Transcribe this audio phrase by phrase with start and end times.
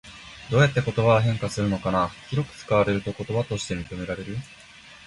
[0.49, 2.07] どうやって言葉は変化するのかな？
[2.31, 4.35] 広く使われると言葉として認められる？